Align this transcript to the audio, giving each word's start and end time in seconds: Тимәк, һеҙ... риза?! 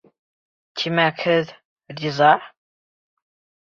Тимәк, 0.81 1.23
һеҙ... 1.27 1.53
риза?! 2.01 2.35